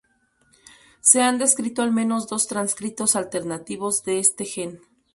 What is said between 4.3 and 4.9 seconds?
gen.